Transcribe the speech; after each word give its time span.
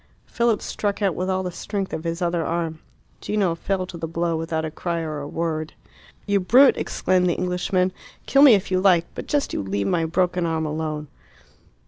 Philip 0.25 0.63
struck 0.63 1.03
out 1.03 1.13
with 1.13 1.29
all 1.29 1.43
the 1.43 1.51
strength 1.51 1.93
of 1.93 2.05
his 2.05 2.23
other 2.23 2.43
arm. 2.43 2.79
Gino 3.19 3.53
fell 3.53 3.85
to 3.85 3.97
the 3.97 4.07
blow 4.07 4.35
without 4.35 4.65
a 4.65 4.71
cry 4.71 4.99
or 5.01 5.19
a 5.19 5.27
word. 5.27 5.73
"You 6.25 6.39
brute!" 6.39 6.75
exclaimed 6.75 7.27
the 7.29 7.35
Englishman. 7.37 7.93
"Kill 8.25 8.41
me 8.41 8.55
if 8.55 8.71
you 8.71 8.79
like! 8.81 9.05
But 9.13 9.27
just 9.27 9.53
you 9.53 9.61
leave 9.61 9.85
my 9.85 10.05
broken 10.05 10.47
arm 10.47 10.65
alone." 10.65 11.07